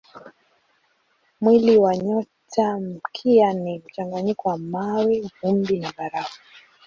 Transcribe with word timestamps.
Mwili 1.41 1.77
wa 1.77 1.95
nyotamkia 1.97 3.53
ni 3.53 3.79
mchanganyiko 3.79 4.49
wa 4.49 4.57
mawe, 4.57 5.31
vumbi 5.41 5.79
na 5.79 5.93
barafu. 5.97 6.39